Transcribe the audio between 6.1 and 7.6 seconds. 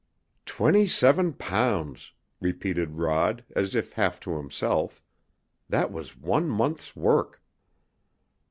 one month's work!"